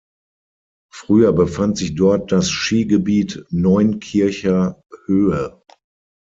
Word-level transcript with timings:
Früher 0.91 1.31
befand 1.31 1.77
sich 1.77 1.93
dort 1.93 2.31
das 2.31 2.49
Skigebiet 2.49 3.45
Neunkircher 3.51 4.81
Höhe. 5.05 5.61